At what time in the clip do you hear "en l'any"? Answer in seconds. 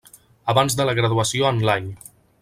1.51-1.91